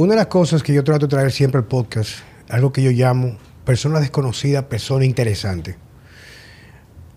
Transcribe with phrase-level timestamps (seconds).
[0.00, 2.90] Una de las cosas que yo trato de traer siempre al podcast, algo que yo
[2.90, 3.36] llamo
[3.66, 5.76] persona desconocida, persona interesante.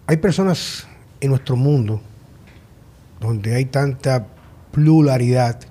[0.05, 0.85] Hay personas
[1.21, 2.01] en nuestro mundo
[3.21, 4.27] donde hay tanta
[4.73, 5.61] pluralidad,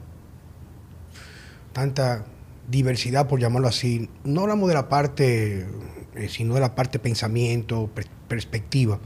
[1.75, 2.25] tanta
[2.71, 4.09] diversidad, por llamarlo así.
[4.25, 5.67] No hablamos de la parte,
[6.15, 7.91] eh, sino de la parte pensamiento,
[8.27, 8.99] perspectiva.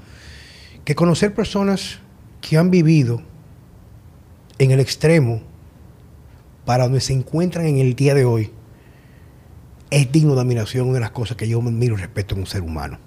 [0.84, 1.98] Que conocer personas
[2.40, 3.20] que han vivido
[4.60, 5.55] en el extremo
[6.66, 8.50] para donde se encuentran en el día de hoy
[9.90, 12.62] es digno de admiración, una de las cosas que yo admiro respecto a un ser
[12.62, 12.98] humano.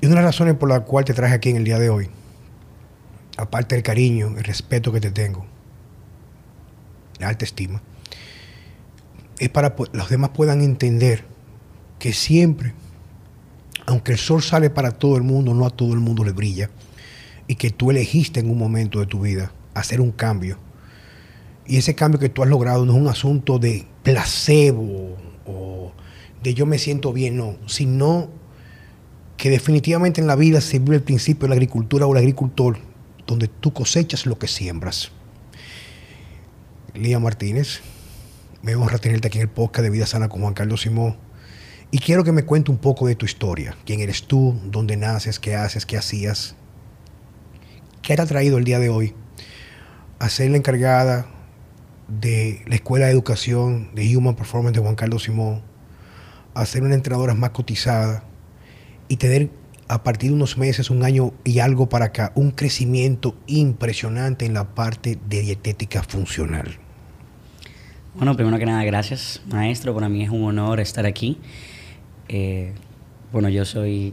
[0.00, 1.90] Y una de las razones por las cuales te traje aquí en el día de
[1.90, 2.10] hoy,
[3.36, 5.46] aparte del cariño, el respeto que te tengo,
[7.20, 7.82] la alta estima,
[9.38, 11.24] es para que los demás puedan entender
[12.00, 12.74] que siempre,
[13.86, 16.68] aunque el sol sale para todo el mundo, no a todo el mundo le brilla,
[17.46, 20.58] y que tú elegiste en un momento de tu vida hacer un cambio.
[21.68, 25.16] Y ese cambio que tú has logrado no es un asunto de placebo
[25.46, 25.92] o
[26.42, 28.30] de yo me siento bien, no, sino
[29.36, 32.78] que definitivamente en la vida se vive el principio de la agricultura o el agricultor,
[33.26, 35.12] donde tú cosechas lo que siembras.
[36.94, 37.80] Lía Martínez,
[38.62, 41.18] me honra tenerte aquí en el podcast de Vida Sana con Juan Carlos Simón.
[41.90, 43.76] Y quiero que me cuente un poco de tu historia.
[43.84, 44.58] ¿Quién eres tú?
[44.64, 45.38] ¿Dónde naces?
[45.38, 45.84] ¿Qué haces?
[45.84, 46.54] ¿Qué hacías?
[48.00, 49.14] ¿Qué te ha traído el día de hoy
[50.18, 51.26] a ser la encargada
[52.08, 55.62] de la Escuela de Educación de Human Performance de Juan Carlos Simón,
[56.54, 58.24] a ser una entrenadora más cotizada
[59.08, 59.50] y tener
[59.88, 64.54] a partir de unos meses, un año y algo para acá, un crecimiento impresionante en
[64.54, 66.76] la parte de dietética funcional?
[68.14, 69.94] Bueno, primero que nada, gracias, maestro.
[69.94, 71.38] Para mí es un honor estar aquí.
[72.28, 72.72] Eh,
[73.32, 74.12] bueno, yo soy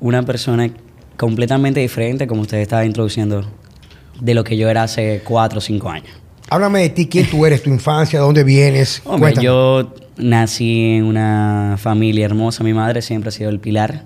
[0.00, 0.70] una persona
[1.16, 3.44] completamente diferente, como usted estaba introduciendo,
[4.20, 6.23] de lo que yo era hace cuatro o cinco años.
[6.50, 9.02] Háblame de ti, quién tú eres, tu infancia, dónde vienes.
[9.04, 12.62] Hombre, yo nací en una familia hermosa.
[12.62, 14.04] Mi madre siempre ha sido el pilar.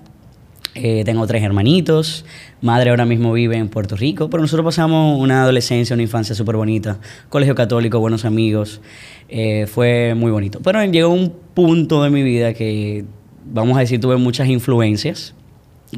[0.75, 2.25] Eh, tengo tres hermanitos.
[2.61, 6.55] Madre ahora mismo vive en Puerto Rico, pero nosotros pasamos una adolescencia, una infancia súper
[6.55, 6.99] bonita.
[7.29, 8.81] Colegio católico, buenos amigos.
[9.27, 10.59] Eh, fue muy bonito.
[10.63, 13.05] Pero llegó un punto de mi vida que,
[13.45, 15.33] vamos a decir, tuve muchas influencias.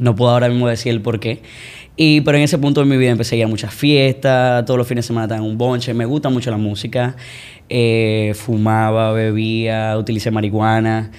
[0.00, 1.42] No puedo ahora mismo decir el por qué.
[1.96, 4.78] Y, pero en ese punto de mi vida empecé a ir a muchas fiestas, todos
[4.78, 7.16] los fines de semana estaba en un bonche, me gusta mucho la música,
[7.68, 11.10] eh, fumaba, bebía, utilicé marihuana,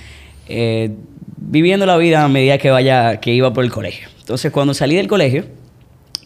[0.47, 0.91] eh,
[1.37, 4.07] viviendo la vida a medida que, vaya, que iba por el colegio.
[4.19, 5.45] Entonces cuando salí del colegio,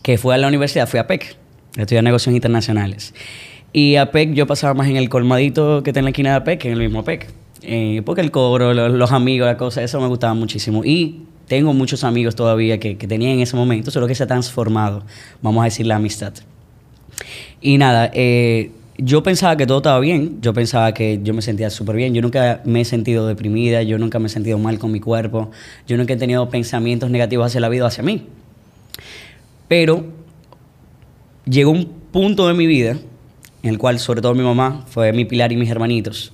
[0.01, 1.35] que fue a la universidad, fui a PEC,
[1.75, 3.13] estudiar negocios internacionales.
[3.73, 6.41] Y a PEC yo pasaba más en el colmadito que está en la esquina de
[6.41, 7.27] PEC que en el mismo PEC.
[7.63, 10.85] Eh, porque el cobro, los, los amigos, la cosa, eso me gustaba muchísimo.
[10.85, 14.27] Y tengo muchos amigos todavía que, que tenía en ese momento, solo que se ha
[14.27, 15.03] transformado,
[15.41, 16.33] vamos a decir, la amistad.
[17.61, 21.69] Y nada, eh, yo pensaba que todo estaba bien, yo pensaba que yo me sentía
[21.69, 24.91] súper bien, yo nunca me he sentido deprimida, yo nunca me he sentido mal con
[24.91, 25.51] mi cuerpo,
[25.87, 28.25] yo nunca he tenido pensamientos negativos hacia la vida o hacia mí.
[29.67, 30.05] Pero
[31.45, 32.97] llegó un punto de mi vida
[33.63, 36.33] en el cual sobre todo mi mamá fue mi pilar y mis hermanitos,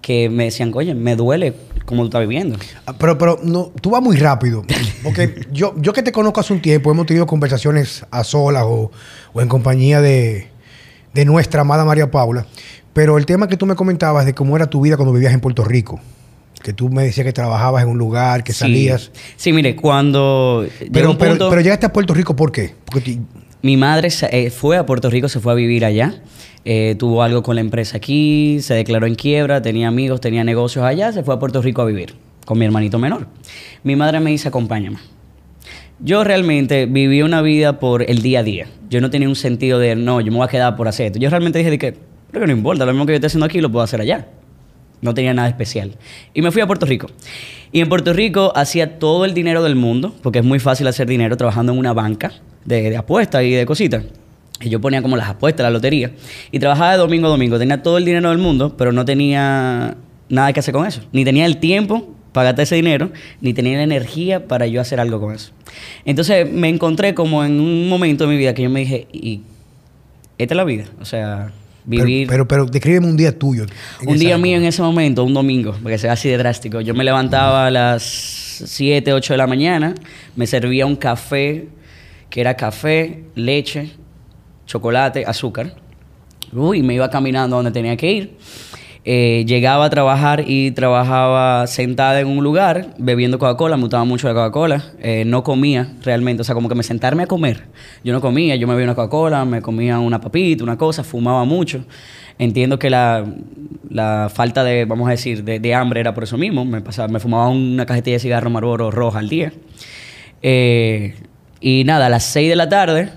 [0.00, 1.54] que me decían, oye, me duele
[1.90, 2.56] como tú estás viviendo.
[2.86, 4.64] Ah, pero, pero no, tú vas muy rápido.
[5.02, 8.90] Porque yo, yo que te conozco hace un tiempo, hemos tenido conversaciones a solas o,
[9.34, 10.48] en compañía de,
[11.26, 12.46] nuestra amada María Paula.
[12.92, 15.40] Pero el tema que tú me comentabas de cómo era tu vida cuando vivías en
[15.40, 16.00] Puerto Rico.
[16.62, 19.10] Que tú me decías que trabajabas en un lugar, que salías.
[19.36, 20.66] Sí, mire, cuando.
[20.92, 22.74] Pero, pero, llegaste a Puerto Rico, ¿por qué?
[22.84, 23.18] Porque
[23.62, 26.14] mi madre eh, fue a Puerto Rico, se fue a vivir allá.
[26.64, 30.84] Eh, tuvo algo con la empresa aquí, se declaró en quiebra, tenía amigos, tenía negocios
[30.84, 33.26] allá, se fue a Puerto Rico a vivir con mi hermanito menor.
[33.82, 34.98] Mi madre me dice, acompáñame.
[36.00, 38.66] Yo realmente viví una vida por el día a día.
[38.88, 41.18] Yo no tenía un sentido de, no, yo me voy a quedar por hacer esto.
[41.18, 41.94] Yo realmente dije de que,
[42.30, 44.26] pero no importa, lo mismo que yo estoy haciendo aquí lo puedo hacer allá.
[45.00, 45.96] No tenía nada especial.
[46.34, 47.08] Y me fui a Puerto Rico.
[47.72, 51.06] Y en Puerto Rico hacía todo el dinero del mundo, porque es muy fácil hacer
[51.06, 52.32] dinero trabajando en una banca
[52.64, 54.04] de, de apuestas y de cositas.
[54.60, 56.10] Y yo ponía como las apuestas, la lotería.
[56.50, 57.58] Y trabajaba de domingo a domingo.
[57.58, 59.96] Tenía todo el dinero del mundo, pero no tenía
[60.28, 61.02] nada que hacer con eso.
[61.12, 63.10] Ni tenía el tiempo para gastar ese dinero,
[63.40, 65.52] ni tenía la energía para yo hacer algo con eso.
[66.04, 69.42] Entonces me encontré como en un momento de mi vida que yo me dije, y
[70.38, 70.84] esta es la vida.
[71.00, 71.52] O sea,
[71.84, 72.28] vivir...
[72.28, 73.66] Pero, pero, descríbeme un día tuyo.
[74.06, 76.80] Un día mío en ese momento, un domingo, porque sea así de drástico.
[76.80, 79.94] Yo me levantaba a las 7, 8 de la mañana,
[80.36, 81.68] me servía un café,
[82.28, 83.90] que era café, leche,
[84.66, 85.74] chocolate, azúcar.
[86.52, 88.36] Uy, me iba caminando donde tenía que ir.
[89.04, 94.28] Eh, llegaba a trabajar y trabajaba sentada en un lugar bebiendo Coca-Cola, me gustaba mucho
[94.28, 97.64] la Coca-Cola, eh, no comía realmente, o sea, como que me sentarme a comer,
[98.04, 101.44] yo no comía, yo me bebía una Coca-Cola, me comía una papita, una cosa, fumaba
[101.44, 101.84] mucho.
[102.38, 103.24] Entiendo que la,
[103.88, 107.08] la falta de, vamos a decir, de, de, hambre era por eso mismo, me, pasaba,
[107.08, 109.52] me fumaba una cajetilla de cigarro Marlboro roja al día.
[110.42, 111.14] Eh,
[111.60, 113.10] y nada, a las 6 de la tarde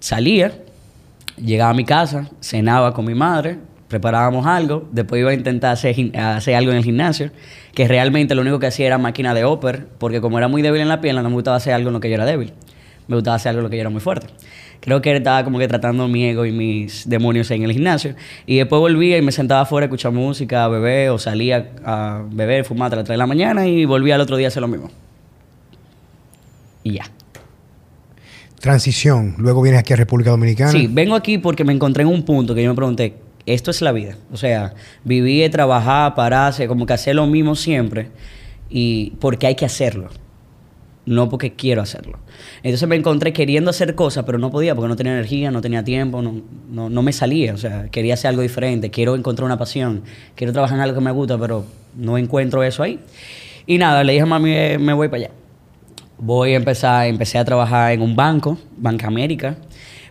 [0.00, 0.52] salía,
[1.36, 3.58] llegaba a mi casa, cenaba con mi madre,
[3.94, 7.30] preparábamos algo, después iba a intentar hacer, hacer algo en el gimnasio,
[7.74, 10.80] que realmente lo único que hacía era máquina de upper, porque como era muy débil
[10.80, 12.52] en la pierna, no me gustaba hacer algo en lo que yo era débil.
[13.06, 14.26] Me gustaba hacer algo en lo que yo era muy fuerte.
[14.80, 18.16] Creo que estaba como que tratando mi ego y mis demonios en el gimnasio.
[18.46, 22.24] Y después volvía y me sentaba afuera a escuchar música, a beber, o salía a
[22.28, 24.60] beber, fumar a las 3 de la mañana y volvía al otro día a hacer
[24.60, 24.90] lo mismo.
[26.82, 27.04] Y ya.
[28.58, 29.36] Transición.
[29.38, 30.72] Luego vienes aquí a República Dominicana.
[30.72, 33.14] Sí, vengo aquí porque me encontré en un punto que yo me pregunté,
[33.46, 34.16] esto es la vida.
[34.32, 34.74] O sea,
[35.04, 38.08] vivir, trabajar, pararse, como que hacer lo mismo siempre.
[38.70, 40.08] Y porque hay que hacerlo.
[41.06, 42.18] No porque quiero hacerlo.
[42.62, 45.84] Entonces me encontré queriendo hacer cosas, pero no podía porque no tenía energía, no tenía
[45.84, 47.52] tiempo, no, no, no me salía.
[47.52, 50.02] O sea, quería hacer algo diferente, quiero encontrar una pasión,
[50.34, 53.00] quiero trabajar en algo que me gusta, pero no encuentro eso ahí.
[53.66, 55.34] Y nada, le dije a mami, eh, me voy para allá.
[56.16, 59.58] Voy a empezar, empecé a trabajar en un banco, Banca América,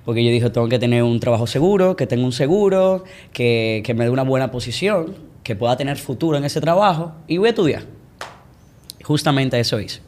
[0.05, 3.93] porque yo dije, tengo que tener un trabajo seguro, que tenga un seguro, que, que
[3.93, 7.49] me dé una buena posición, que pueda tener futuro en ese trabajo, y voy a
[7.49, 7.83] estudiar.
[9.03, 10.01] Justamente eso hice.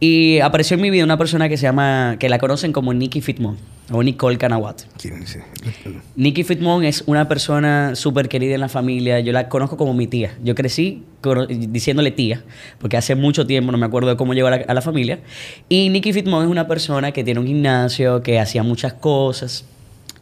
[0.00, 3.20] Y apareció en mi vida una persona que se llama, que la conocen como Nikki
[3.20, 3.58] Fitmon
[3.90, 4.82] o Nicole Canawat.
[5.00, 5.38] ¿Quién es?
[6.16, 9.20] Nikki Fitmon es una persona súper querida en la familia.
[9.20, 10.36] Yo la conozco como mi tía.
[10.42, 11.04] Yo crecí
[11.48, 12.44] diciéndole tía,
[12.80, 15.20] porque hace mucho tiempo no me acuerdo de cómo llegó a la, a la familia.
[15.68, 19.64] Y Nikki Fitmon es una persona que tiene un gimnasio, que hacía muchas cosas.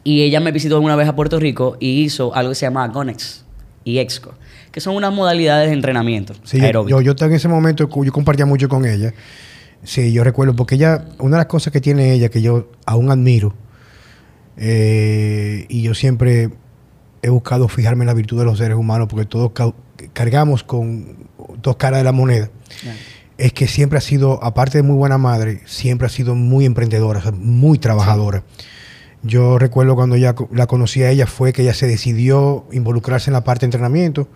[0.03, 2.85] Y ella me visitó una vez a Puerto Rico y hizo algo que se llama
[2.85, 3.43] Agonex
[3.87, 4.33] y Exco,
[4.71, 8.67] que son unas modalidades de entrenamiento Sí, yo, yo en ese momento yo compartía mucho
[8.67, 9.13] con ella.
[9.83, 13.11] Sí, yo recuerdo, porque ella, una de las cosas que tiene ella que yo aún
[13.11, 13.53] admiro,
[14.57, 16.49] eh, y yo siempre
[17.21, 19.51] he buscado fijarme en la virtud de los seres humanos, porque todos
[20.13, 21.27] cargamos con
[21.61, 22.49] dos caras de la moneda,
[23.37, 27.19] es que siempre ha sido, aparte de muy buena madre, siempre ha sido muy emprendedora,
[27.19, 28.43] o sea, muy trabajadora.
[29.23, 33.33] Yo recuerdo cuando ya la conocí a ella fue que ella se decidió involucrarse en
[33.33, 34.27] la parte de entrenamiento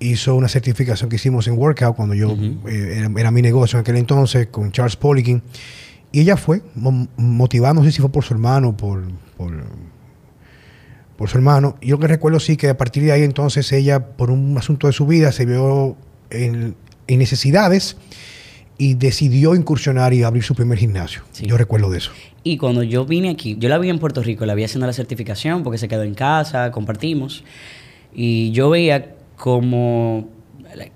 [0.00, 2.36] hizo una certificación que hicimos en Workout cuando yo
[2.66, 5.42] eh, era, era, mi negocio en aquel entonces con Charles Poliquin.
[6.12, 9.04] Y ella fue motivada, no sé si fue por su hermano, por,
[9.36, 9.64] por,
[11.16, 11.76] por su hermano.
[11.80, 14.88] Y yo que recuerdo sí que a partir de ahí entonces ella, por un asunto
[14.88, 15.96] de su vida, se vio
[16.30, 16.74] en,
[17.06, 17.96] en necesidades
[18.76, 21.22] y decidió incursionar y abrir su primer gimnasio.
[21.30, 21.46] Sí.
[21.46, 22.10] Yo recuerdo de eso.
[22.42, 24.94] Y cuando yo vine aquí, yo la vi en Puerto Rico, la vi haciendo la
[24.94, 27.44] certificación porque se quedó en casa, compartimos.
[28.12, 30.28] Y yo veía como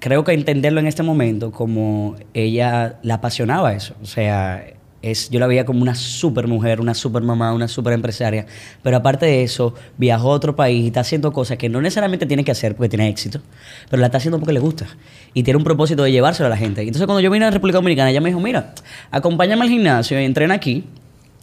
[0.00, 3.94] creo que entenderlo en este momento como ella la apasionaba eso.
[4.02, 4.66] O sea,
[5.00, 8.44] es, yo la veía como una super mujer, una super mamá, una super empresaria.
[8.82, 12.26] Pero aparte de eso, viajó a otro país y está haciendo cosas que no necesariamente
[12.26, 13.40] tiene que hacer porque tiene éxito,
[13.88, 14.86] pero la está haciendo porque le gusta.
[15.32, 16.82] Y tiene un propósito de llevárselo a la gente.
[16.82, 18.74] Entonces cuando yo vine a la República Dominicana, ella me dijo, mira,
[19.10, 20.84] acompáñame al gimnasio y entrena aquí,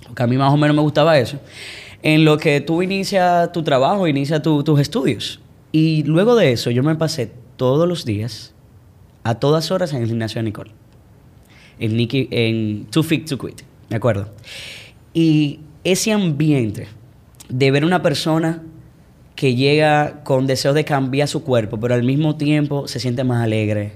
[0.05, 1.39] porque a mí más o menos me gustaba eso,
[2.03, 5.39] en lo que tú inicias tu trabajo, inicias tu, tus estudios.
[5.71, 8.53] Y luego de eso, yo me pasé todos los días,
[9.23, 10.71] a todas horas, en el gimnasio de Nicole.
[11.79, 14.29] En, Nikki, en Too Fit to Quit, ¿de acuerdo?
[15.13, 16.87] Y ese ambiente
[17.49, 18.63] de ver una persona
[19.35, 23.43] que llega con deseos de cambiar su cuerpo, pero al mismo tiempo se siente más
[23.43, 23.93] alegre,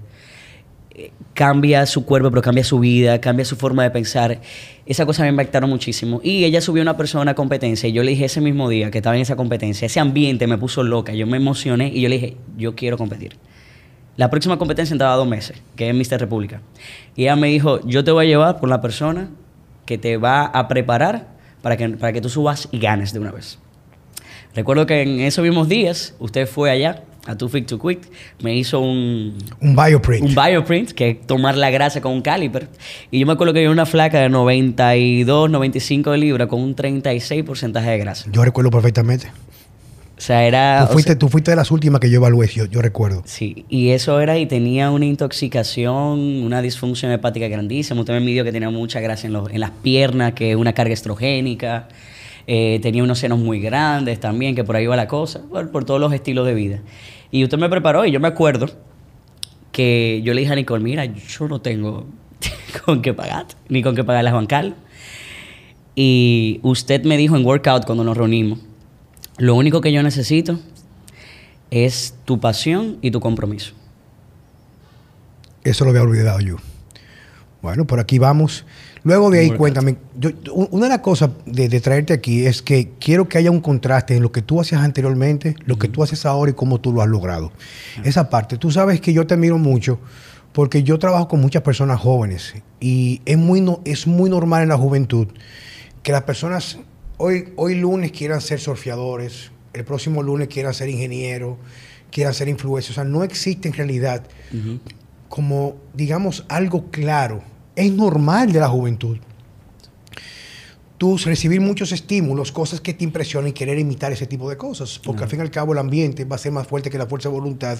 [1.34, 4.40] cambia su cuerpo, pero cambia su vida, cambia su forma de pensar.
[4.86, 6.22] Esa cosa me impactaron muchísimo.
[6.24, 9.00] Y ella subió una persona a competencia y yo le dije ese mismo día que
[9.00, 12.16] estaba en esa competencia, ese ambiente me puso loca, yo me emocioné y yo le
[12.16, 13.38] dije, yo quiero competir.
[14.18, 16.62] La próxima competencia entraba dos meses, que es Mister República.
[17.16, 19.30] Y ella me dijo, yo te voy a llevar por la persona
[19.86, 21.28] que te va a preparar
[21.62, 23.60] para que, para que tú subas y ganes de una vez.
[24.54, 28.02] Recuerdo que en esos mismos días usted fue allá a Too Fit to Quick,
[28.42, 29.38] me hizo un...
[29.62, 30.24] Un bioprint.
[30.24, 32.68] Un bioprint, que es tomar la grasa con un caliper.
[33.12, 36.76] Y yo me acuerdo que era una flaca de 92, 95 de libra con un
[36.76, 38.30] 36% de grasa.
[38.32, 39.32] Yo recuerdo perfectamente.
[40.18, 40.86] O sea, era...
[40.88, 43.22] Tú fuiste, o sea, tú fuiste de las últimas que yo evalué, yo, yo, recuerdo.
[43.26, 48.00] Sí, y eso era, y tenía una intoxicación, una disfunción hepática grandísima.
[48.00, 50.94] Usted me midió que tenía mucha grasa en, los, en las piernas, que una carga
[50.94, 51.90] estrogénica.
[52.48, 55.84] Eh, tenía unos senos muy grandes también, que por ahí va la cosa, por, por
[55.84, 56.82] todos los estilos de vida.
[57.32, 58.68] Y usted me preparó y yo me acuerdo
[59.72, 62.06] que yo le dije a Nicole, mira, yo no tengo
[62.86, 64.74] con qué pagar, ni con qué pagar las bancales.
[65.96, 68.60] Y usted me dijo en workout cuando nos reunimos,
[69.38, 70.60] lo único que yo necesito
[71.72, 73.74] es tu pasión y tu compromiso.
[75.64, 76.58] Eso lo había olvidado yo.
[77.66, 78.64] Bueno, por aquí vamos.
[79.02, 79.98] Luego de ahí, cuéntame,
[80.52, 84.22] una de las cosas de, traerte aquí es que quiero que haya un contraste en
[84.22, 87.08] lo que tú hacías anteriormente, lo que tú haces ahora y cómo tú lo has
[87.08, 87.52] logrado.
[88.04, 90.00] Esa parte, tú sabes que yo te admiro mucho
[90.54, 94.78] porque yo trabajo con muchas personas jóvenes y es muy, es muy normal en la
[94.78, 95.30] juventud
[96.04, 96.78] que las personas
[97.18, 101.58] hoy, hoy lunes quieran ser surfeadores, el próximo lunes quieran ser ingenieros,
[102.12, 102.92] quieran ser influencers.
[102.92, 104.22] O sea, no existe en realidad
[105.30, 109.18] como, digamos, algo claro es normal de la juventud.
[110.98, 115.00] Tú recibir muchos estímulos, cosas que te impresionan y querer imitar ese tipo de cosas,
[115.04, 117.06] porque al fin y al cabo el ambiente va a ser más fuerte que la
[117.06, 117.80] fuerza de voluntad.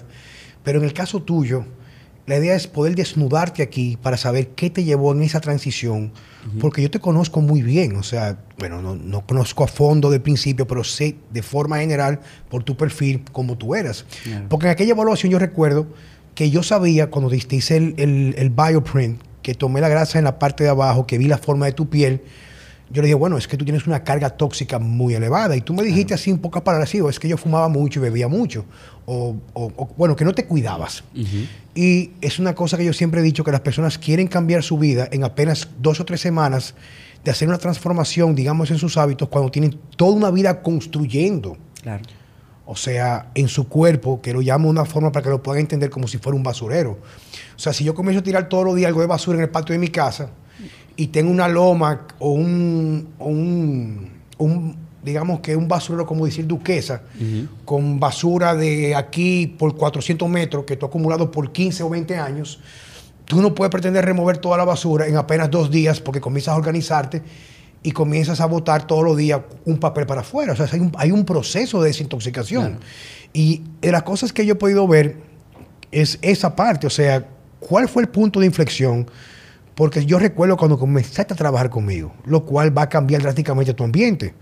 [0.64, 1.66] Pero en el caso tuyo,
[2.26, 6.12] la idea es poder desnudarte aquí para saber qué te llevó en esa transición,
[6.60, 10.68] porque yo te conozco muy bien, o sea, bueno, no, conozco a fondo del principio,
[10.68, 14.06] pero sé de forma general por tu perfil cómo tú eras.
[14.50, 15.88] Porque en aquella evaluación yo recuerdo
[16.34, 20.24] que yo sabía cuando te hice el, el, el bioprint, que tomé la grasa en
[20.24, 22.24] la parte de abajo, que vi la forma de tu piel,
[22.90, 25.56] yo le dije, bueno, es que tú tienes una carga tóxica muy elevada.
[25.56, 28.28] Y tú me dijiste así un poco parecido, es que yo fumaba mucho y bebía
[28.28, 28.66] mucho.
[29.06, 29.36] O,
[29.98, 31.04] bueno, que no te cuidabas.
[31.76, 34.80] Y es una cosa que yo siempre he dicho, que las personas quieren cambiar su
[34.80, 36.74] vida en apenas dos o tres semanas
[37.24, 41.56] de hacer una transformación, digamos, en sus hábitos, cuando tienen toda una vida construyendo.
[41.84, 42.04] Claro
[42.66, 45.62] o sea, en su cuerpo, que lo llamo de una forma para que lo puedan
[45.62, 46.98] entender como si fuera un basurero.
[47.56, 49.50] O sea, si yo comienzo a tirar todos los días algo de basura en el
[49.50, 50.32] patio de mi casa
[50.96, 57.04] y tengo una loma o un, un, digamos que un basurero, como decir duquesa,
[57.66, 62.16] con basura de aquí por 400 metros que tú has acumulado por 15 o 20
[62.18, 62.60] años,
[63.26, 66.58] tú no puedes pretender remover toda la basura en apenas dos días porque comienzas a
[66.58, 67.22] organizarte
[67.86, 70.54] y comienzas a botar todos los días un papel para afuera.
[70.54, 72.80] O sea, hay un, proceso de desintoxicación.
[73.32, 75.18] Y de las cosas que yo he podido ver
[75.92, 77.28] es esa parte, o sea,
[77.60, 79.08] ¿cuál fue el punto de inflexión?
[79.76, 83.84] Porque yo recuerdo cuando comenzaste a trabajar conmigo, lo cual va a cambiar drásticamente tu
[83.84, 84.34] ambiente.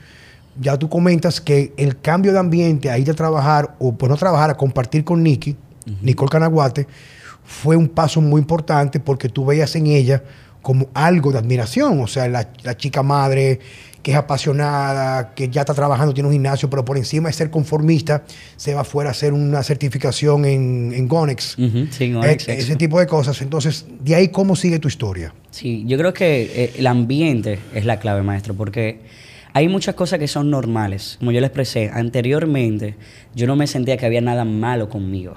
[0.58, 4.16] Ya tú comentas que el cambio de ambiente a ir a trabajar, o por no
[4.16, 5.58] trabajar, a compartir con Nikki,
[6.02, 6.88] Nicole Canaguate,
[7.44, 10.24] fue un paso muy importante porque tú veías en ella
[10.64, 12.02] como algo de admiración.
[12.02, 13.60] O sea, la, chica madre
[14.02, 17.50] que es apasionada, que ya está trabajando, tiene un gimnasio, pero por encima de ser
[17.50, 18.24] conformista,
[18.58, 21.56] se va afuera a hacer una certificación en, en Gonex.
[21.92, 23.42] sí, Gonex ese tipo de cosas.
[23.42, 25.34] Entonces, de ahí, ¿cómo sigue tu historia?
[25.52, 29.00] Sí, yo creo que eh, el ambiente es la clave, maestro, porque
[29.54, 31.16] hay muchas cosas que son normales.
[31.20, 32.96] Como yo le expresé anteriormente,
[33.36, 35.36] yo no me sentía que había nada malo conmigo.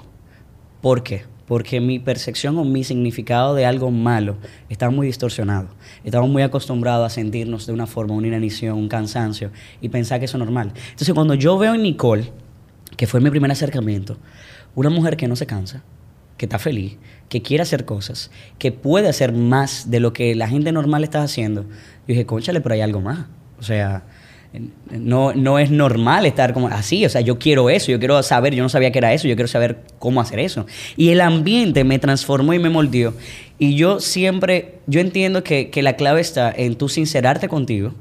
[0.81, 1.23] ¿Por qué?
[1.47, 4.35] Porque mi percepción o mi significado de algo malo
[4.69, 5.69] está muy distorsionado.
[6.03, 9.51] Estamos muy acostumbrados a sentirnos de una forma, una inanición, un cansancio
[9.81, 10.73] y pensar que eso es normal.
[10.91, 12.31] Entonces, cuando yo veo en Nicole,
[12.97, 14.17] que fue mi primer acercamiento,
[14.75, 15.83] una mujer que no se cansa,
[16.37, 16.97] que está feliz,
[17.29, 21.23] que quiere hacer cosas, que puede hacer más de lo que la gente normal está
[21.23, 21.67] haciendo, yo
[22.07, 23.25] dije, conchale, pero hay algo más.
[23.59, 24.03] O sea,
[24.89, 28.55] no, no es normal estar como así, o sea, yo quiero eso, yo quiero saber,
[28.55, 30.65] yo no sabía que era eso, yo quiero saber cómo hacer eso.
[30.95, 33.13] Y el ambiente me transformó y me moldeó.
[33.59, 37.93] Y yo siempre, yo entiendo que, que la clave está en tú sincerarte contigo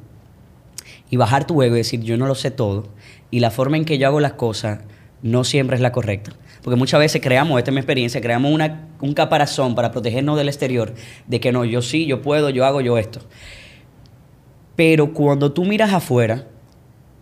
[1.10, 2.88] y bajar tu ego y decir, yo no lo sé todo.
[3.30, 4.80] Y la forma en que yo hago las cosas
[5.22, 6.32] no siempre es la correcta.
[6.62, 10.48] Porque muchas veces creamos, esta es mi experiencia, creamos una, un caparazón para protegernos del
[10.48, 10.94] exterior,
[11.26, 13.20] de que no, yo sí, yo puedo, yo hago, yo esto.
[14.76, 16.46] Pero cuando tú miras afuera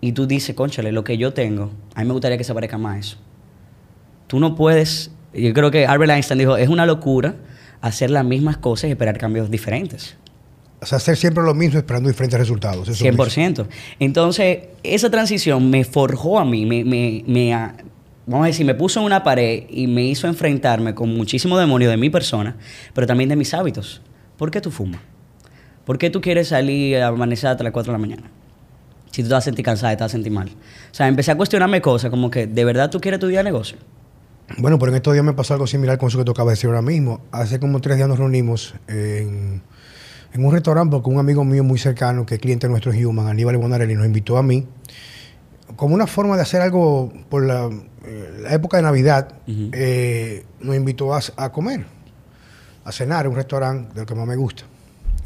[0.00, 2.76] y tú dices, conchale, lo que yo tengo, a mí me gustaría que se parezca
[2.76, 3.16] más a eso.
[4.26, 7.36] Tú no puedes, yo creo que Albert Einstein dijo, es una locura
[7.80, 10.16] hacer las mismas cosas y esperar cambios diferentes.
[10.80, 12.88] O sea, hacer siempre lo mismo esperando diferentes resultados.
[12.88, 13.66] 100%.
[14.00, 17.50] Entonces, esa transición me forjó a mí, me, me, me,
[18.26, 21.88] vamos a decir, me puso en una pared y me hizo enfrentarme con muchísimo demonio
[21.88, 22.56] de mi persona,
[22.92, 24.02] pero también de mis hábitos.
[24.36, 25.00] ¿Por qué tú fumas?
[25.84, 28.30] ¿Por qué tú quieres salir a amanecer hasta las 4 de la mañana?
[29.10, 30.48] Si tú te vas a sentir cansada y te vas a sentir mal.
[30.48, 33.76] O sea, empecé a cuestionarme cosas como que, ¿de verdad tú quieres estudiar negocio?
[34.58, 36.82] Bueno, pero en estos días me pasó algo similar con eso que tocaba decir ahora
[36.82, 37.20] mismo.
[37.32, 39.62] Hace como tres días nos reunimos en,
[40.36, 43.94] un restaurante porque un amigo mío muy cercano, que es cliente nuestro Human, Aníbal Bonarelli,
[43.94, 44.66] nos invitó a mí
[45.76, 47.70] como una forma de hacer algo por la,
[48.04, 49.28] eh, época de Navidad.
[49.46, 51.84] Eh, nos invitó a, a comer,
[52.84, 54.64] a cenar en un restaurante del que más me gusta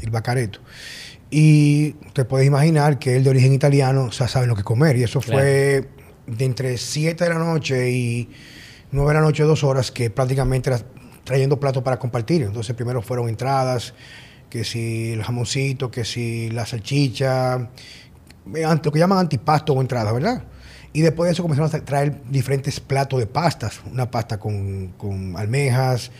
[0.01, 0.59] el bacareto.
[1.31, 4.97] Y te puedes imaginar que él de origen italiano o sea, sabe lo que comer.
[4.97, 5.87] Y eso fue
[6.25, 8.29] de entre 7 de la noche y
[8.91, 10.79] 9 de la noche, dos horas, que prácticamente era
[11.23, 12.43] trayendo platos para compartir.
[12.43, 13.93] Entonces primero fueron entradas,
[14.49, 17.69] que si el jamoncito, que si la salchicha,
[18.45, 20.43] lo que llaman antipasto o entrada, ¿verdad?
[20.91, 23.81] Y después de eso comenzamos a traer diferentes platos de pastas.
[23.91, 26.11] Una pasta con, con almejas,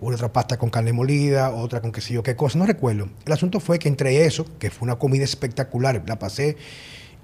[0.00, 3.08] otra pasta con carne molida, otra con qué sé yo qué cosa, no recuerdo.
[3.26, 6.56] El asunto fue que entre eso, que fue una comida espectacular, la pasé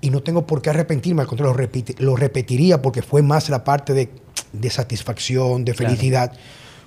[0.01, 3.65] y no tengo por qué arrepentirme, al contrario, lo, lo repetiría porque fue más la
[3.65, 4.11] parte de,
[4.53, 6.33] de satisfacción, de felicidad.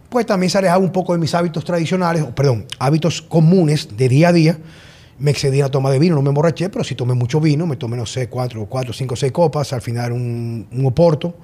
[0.10, 4.10] Pues también se alejaba un poco de mis hábitos tradicionales, o perdón, hábitos comunes de
[4.10, 4.58] día a día
[5.20, 7.66] me excedí en la toma de vino, no me emborraché, pero sí tomé mucho vino,
[7.66, 11.36] me tomé, no sé, cuatro, cuatro, cinco, seis copas, al final un, un oporto.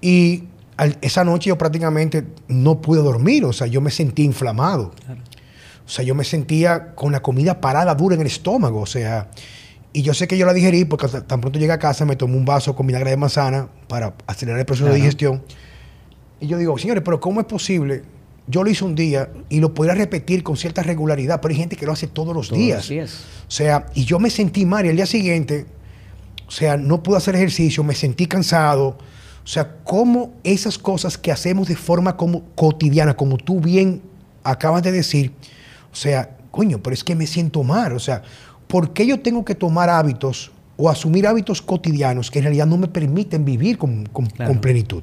[0.00, 0.44] Y
[1.00, 4.92] esa noche yo prácticamente no pude dormir, o sea, yo me sentí inflamado.
[5.84, 9.30] O sea, yo me sentía con la comida parada dura en el estómago, o sea,
[9.92, 12.36] y yo sé que yo la digerí porque tan pronto llegué a casa me tomé
[12.36, 15.42] un vaso con vinagre de manzana para acelerar el proceso de digestión.
[16.40, 18.04] Y yo digo, señores, pero ¿cómo es posible
[18.50, 21.76] yo lo hice un día y lo podría repetir con cierta regularidad, pero hay gente
[21.76, 22.90] que lo hace todos los días.
[22.90, 25.66] O sea, y yo me sentí mal y al día siguiente,
[26.46, 28.98] o sea, no pude hacer ejercicio, me sentí cansado.
[29.50, 34.00] O sea, cómo esas cosas que hacemos de forma como cotidiana, como tú bien
[34.44, 35.32] acabas de decir,
[35.92, 37.94] o sea, coño, pero es que me siento mal.
[37.94, 38.22] O sea,
[38.68, 42.76] ¿por qué yo tengo que tomar hábitos o asumir hábitos cotidianos que en realidad no
[42.76, 45.02] me permiten vivir con, con plenitud?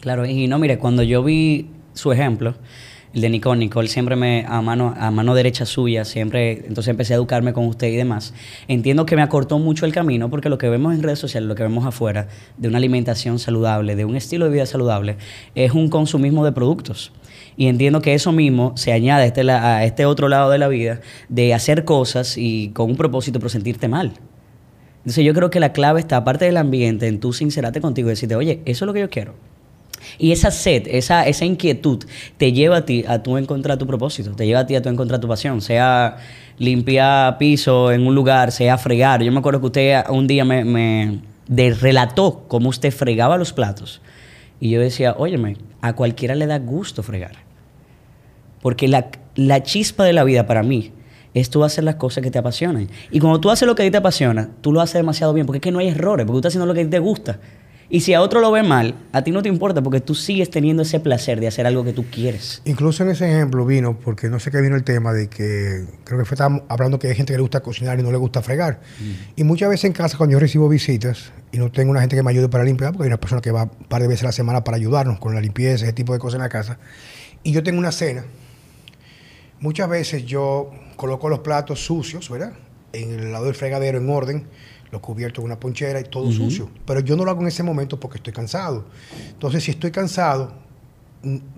[0.00, 2.54] Claro, y no, mire, cuando yo vi su ejemplo,
[3.14, 3.58] el de Nicole.
[3.58, 7.66] Nicole siempre me, a mano, a mano derecha suya, siempre, entonces empecé a educarme con
[7.66, 8.34] usted y demás.
[8.68, 11.54] Entiendo que me acortó mucho el camino porque lo que vemos en redes sociales, lo
[11.54, 15.16] que vemos afuera, de una alimentación saludable, de un estilo de vida saludable,
[15.54, 17.12] es un consumismo de productos.
[17.56, 21.00] Y entiendo que eso mismo se añade a este, este otro lado de la vida,
[21.28, 24.12] de hacer cosas y con un propósito, pero sentirte mal.
[24.98, 28.12] Entonces yo creo que la clave está, aparte del ambiente, en tú sincerarte contigo y
[28.12, 29.51] decirte, oye, eso es lo que yo quiero
[30.18, 32.04] y esa sed, esa, esa inquietud
[32.36, 34.88] te lleva a ti a tú encontrar tu propósito, te lleva a ti a tú
[34.88, 36.16] encontrar tu pasión, sea
[36.58, 39.22] limpiar piso en un lugar, sea fregar.
[39.22, 41.20] Yo me acuerdo que usted un día me, me
[41.74, 44.00] relató cómo usted fregaba los platos.
[44.60, 47.32] Y yo decía, óyeme, a cualquiera le da gusto fregar.
[48.60, 50.92] Porque la, la chispa de la vida para mí
[51.34, 52.88] es tú hacer las cosas que te apasionan.
[53.10, 55.46] Y cuando tú haces lo que a ti te apasiona, tú lo haces demasiado bien,
[55.46, 56.98] porque es que no hay errores, porque tú estás haciendo lo que a ti te
[56.98, 57.40] gusta.
[57.94, 60.48] Y si a otro lo ve mal, a ti no te importa porque tú sigues
[60.48, 62.62] teniendo ese placer de hacer algo que tú quieres.
[62.64, 66.18] Incluso en ese ejemplo vino, porque no sé qué vino el tema de que creo
[66.18, 68.80] que fue hablando que hay gente que le gusta cocinar y no le gusta fregar.
[68.98, 69.40] Mm.
[69.40, 72.22] Y muchas veces en casa cuando yo recibo visitas y no tengo una gente que
[72.22, 74.28] me ayude para limpiar, porque hay una persona que va un par de veces a
[74.28, 76.78] la semana para ayudarnos con la limpieza, ese tipo de cosas en la casa,
[77.42, 78.24] y yo tengo una cena,
[79.60, 82.54] muchas veces yo coloco los platos sucios, ¿verdad?
[82.94, 84.46] En el lado del fregadero en orden
[84.92, 86.70] lo cubierto en una ponchera y todo sucio.
[86.86, 88.84] Pero yo no lo hago en ese momento porque estoy cansado.
[89.30, 90.52] Entonces, si estoy cansado,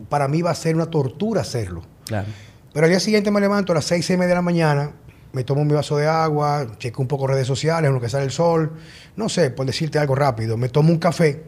[0.09, 1.83] para mí va a ser una tortura hacerlo.
[2.07, 2.29] Claro.
[2.73, 4.93] Pero al día siguiente me levanto a las seis y media de la mañana,
[5.33, 8.25] me tomo mi vaso de agua, checo un poco redes sociales, en lo que sale
[8.25, 8.73] el sol,
[9.17, 11.45] no sé, por decirte algo rápido, me tomo un café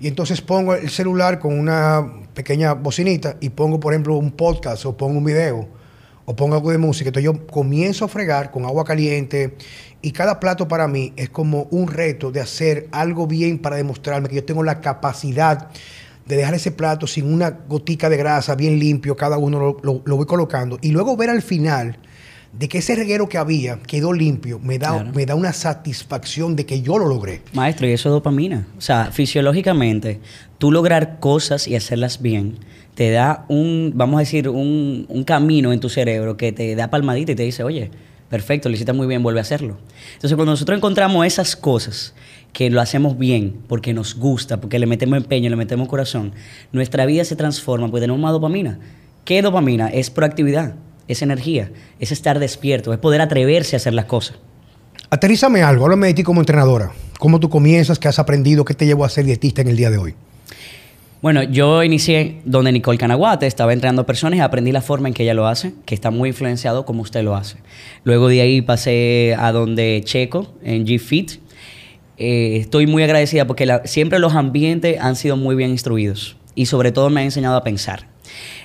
[0.00, 4.84] y entonces pongo el celular con una pequeña bocinita y pongo, por ejemplo, un podcast
[4.86, 5.68] o pongo un video
[6.26, 7.08] o pongo algo de música.
[7.08, 9.56] Entonces yo comienzo a fregar con agua caliente
[10.02, 14.28] y cada plato para mí es como un reto de hacer algo bien para demostrarme
[14.28, 15.68] que yo tengo la capacidad
[16.26, 20.26] de dejar ese plato sin una gotica de grasa, bien limpio, cada uno lo, voy
[20.26, 20.78] colocando.
[20.82, 21.98] Y luego ver al final
[22.52, 26.66] de que ese reguero que había quedó limpio, me da, me da una satisfacción de
[26.66, 27.42] que yo lo logré.
[27.52, 28.66] Maestro, y eso es dopamina.
[28.76, 30.20] O sea, fisiológicamente,
[30.58, 32.58] tú lograr cosas y hacerlas bien
[32.96, 36.88] te da un, vamos a decir, un, un camino en tu cerebro que te da
[36.88, 37.90] palmadita y te dice, oye,
[38.30, 39.76] perfecto, lo hiciste muy bien, vuelve a hacerlo.
[40.14, 42.14] Entonces, cuando nosotros encontramos esas cosas
[42.54, 46.32] que lo hacemos bien, porque nos gusta, porque le metemos empeño, le metemos corazón,
[46.72, 48.78] nuestra vida se transforma, porque tenemos más dopamina.
[49.26, 49.88] ¿Qué dopamina?
[49.88, 50.74] Es proactividad,
[51.06, 54.38] es energía, es estar despierto, es poder atreverse a hacer las cosas.
[55.10, 56.92] Aterrízame algo, háblame de ti como entrenadora.
[57.18, 57.98] ¿Cómo tú comienzas?
[57.98, 58.64] ¿Qué has aprendido?
[58.64, 60.14] ¿Qué te llevó a ser dietista en el día de hoy?
[61.22, 65.22] Bueno, yo inicié donde Nicole Canaguate estaba entrenando personas y aprendí la forma en que
[65.22, 67.56] ella lo hace, que está muy influenciado como usted lo hace.
[68.04, 71.40] Luego de ahí pasé a donde Checo, en G-Fit.
[72.18, 76.92] Eh, estoy muy agradecida porque siempre los ambientes han sido muy bien instruidos y sobre
[76.92, 78.08] todo me ha enseñado a pensar.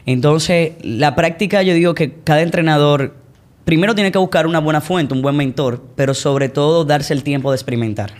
[0.05, 3.15] Entonces, la práctica, yo digo que cada entrenador
[3.63, 7.23] primero tiene que buscar una buena fuente, un buen mentor, pero sobre todo darse el
[7.23, 8.11] tiempo de experimentar.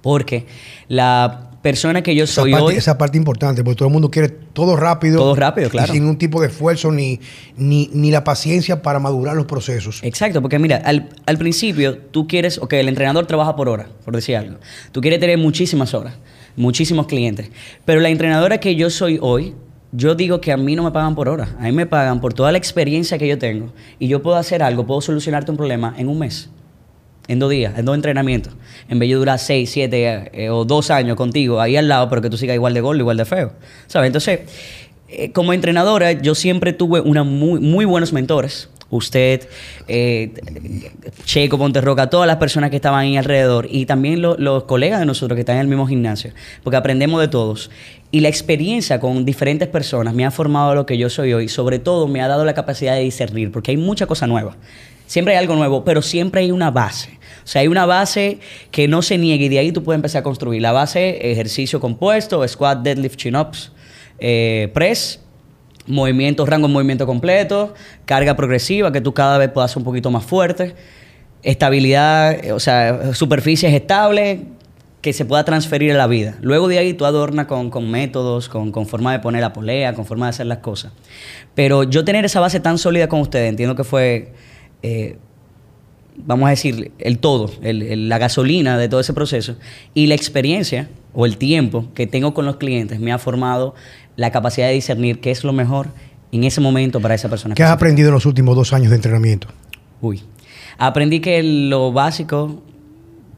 [0.00, 0.46] Porque
[0.88, 4.28] la persona que yo soy esa parte, Esa parte importante, porque todo el mundo quiere
[4.28, 5.18] todo rápido.
[5.18, 5.92] Todo rápido, claro.
[5.92, 7.20] sin ningún tipo de esfuerzo ni,
[7.56, 10.00] ni, la paciencia para madurar los procesos.
[10.02, 14.14] Exacto, porque mira, al, al, principio tú quieres, ok, el entrenador trabaja por hora, por
[14.14, 14.58] decir algo.
[14.90, 16.14] Tú quieres tener muchísimas horas,
[16.56, 17.50] muchísimos clientes.
[17.84, 19.54] Pero la entrenadora que yo soy hoy,
[19.92, 22.34] yo digo que a mí no me pagan por hora, a mí me pagan por
[22.34, 25.94] toda la experiencia que yo tengo y yo puedo hacer algo, puedo solucionarte un problema
[25.96, 26.50] en un mes.
[27.28, 28.54] En dos días, en dos entrenamientos,
[28.88, 32.22] en vez de durar seis, siete eh, o dos años contigo ahí al lado, pero
[32.22, 33.52] que tú sigas igual de gordo, igual de feo.
[33.86, 34.08] ¿Sabes?
[34.08, 34.40] Entonces,
[35.08, 39.48] eh, como entrenadora, yo siempre tuve una muy, muy buenos mentores usted,
[39.88, 40.32] eh,
[41.24, 45.34] Checo Ponterroca, todas las personas que estaban ahí alrededor y también los colegas de nosotros
[45.34, 46.32] que están en el mismo gimnasio,
[46.62, 47.70] porque aprendemos de todos.
[48.10, 51.78] Y la experiencia con diferentes personas me ha formado lo que yo soy hoy, sobre
[51.78, 54.56] todo me ha dado la capacidad de discernir, porque hay mucha cosa nueva.
[55.12, 57.18] Siempre hay algo nuevo, pero siempre hay una base.
[57.44, 58.38] O sea, hay una base
[58.70, 60.62] que no se niegue y de ahí tú puedes empezar a construir.
[60.62, 63.72] La base, ejercicio compuesto, squat, deadlift, chin-ups,
[64.18, 65.20] eh, press,
[65.86, 67.74] movimiento, rango de movimiento completo,
[68.06, 70.74] carga progresiva, que tú cada vez puedas un poquito más fuerte,
[71.42, 74.40] estabilidad, o sea, superficies estables
[75.02, 76.38] que se pueda transferir a la vida.
[76.40, 80.06] Luego de ahí tú adornas con, métodos, con, con, forma de poner la polea, con
[80.06, 80.92] forma de hacer las cosas.
[81.54, 84.32] Pero yo tener esa base tan sólida con ustedes, entiendo que fue,
[84.82, 85.16] eh,
[86.16, 89.56] vamos a decir, el todo, la gasolina de todo ese proceso
[89.94, 93.74] y la experiencia o el tiempo que tengo con los clientes me ha formado
[94.16, 95.88] la capacidad de discernir qué es lo mejor
[96.32, 97.54] en ese momento para esa persona.
[97.54, 99.48] ¿Qué has aprendido en los últimos dos años de entrenamiento?
[100.00, 100.22] Uy,
[100.78, 102.62] aprendí que lo básico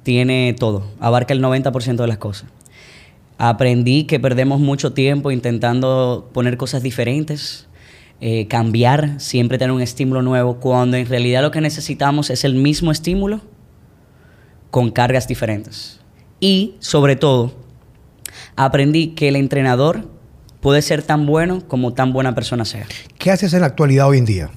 [0.03, 2.49] tiene todo, abarca el 90% de las cosas.
[3.37, 7.67] Aprendí que perdemos mucho tiempo intentando poner cosas diferentes,
[8.27, 12.55] eh, cambiar, siempre tener un estímulo nuevo, cuando en realidad lo que necesitamos es el
[12.55, 13.43] mismo estímulo
[14.71, 16.01] con cargas diferentes.
[16.41, 17.53] Y sobre todo,
[18.57, 20.09] aprendí que el entrenador
[20.63, 22.87] puede ser tan bueno como tan buena persona sea.
[23.19, 24.51] ¿Qué haces en la actualidad hoy en día?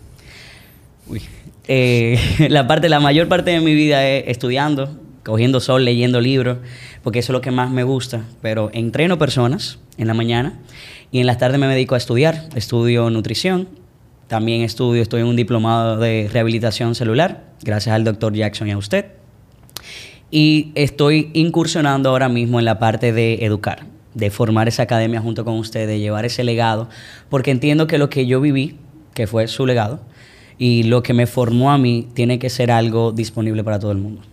[1.09, 1.21] Uy.
[1.67, 2.17] Eh,
[2.49, 6.59] la, parte, la mayor parte de mi vida es estudiando, cogiendo sol, leyendo libros,
[7.03, 8.21] porque eso es lo que más me gusta.
[8.41, 10.59] Pero entreno personas en la mañana
[11.11, 12.49] y en las tardes me dedico a estudiar.
[12.55, 13.67] Estudio nutrición,
[14.27, 18.77] también estudio, estoy en un diplomado de rehabilitación celular, gracias al doctor Jackson y a
[18.77, 19.05] usted.
[20.29, 23.85] Y estoy incursionando ahora mismo en la parte de educar
[24.17, 26.89] de formar esa academia junto con usted, de llevar ese legado,
[27.29, 28.75] porque entiendo que lo que yo viví,
[29.13, 30.01] que fue su legado,
[30.57, 33.99] y lo que me formó a mí, tiene que ser algo disponible para todo el
[33.99, 34.23] mundo.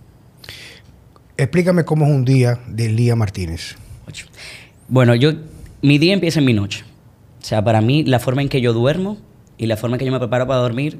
[1.36, 3.76] Explícame cómo es un día de Lía Martínez.
[4.88, 5.32] Bueno, yo,
[5.84, 6.82] mi día empieza en mi noche.
[7.42, 9.18] O sea, para mí la forma en que yo duermo
[9.58, 10.98] y la forma en que yo me preparo para dormir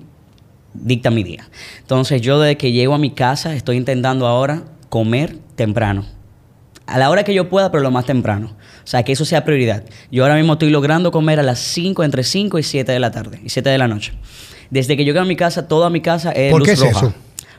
[0.75, 1.49] dicta mi día.
[1.81, 6.05] Entonces yo desde que llego a mi casa estoy intentando ahora comer temprano.
[6.87, 8.49] A la hora que yo pueda, pero lo más temprano.
[8.85, 9.85] O sea, que eso sea prioridad.
[10.11, 13.11] Yo ahora mismo estoy logrando comer a las 5, entre 5 y 7 de la
[13.11, 14.13] tarde y 7 de la noche.
[14.69, 17.15] Desde que llegué a mi casa, toda mi casa es ¿Por qué es eso?